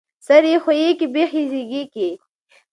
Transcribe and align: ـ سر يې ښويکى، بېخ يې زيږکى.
ـ 0.17 0.25
سر 0.27 0.43
يې 0.51 0.57
ښويکى، 0.63 1.07
بېخ 1.13 1.31
يې 1.37 1.43
زيږکى. 1.51 2.09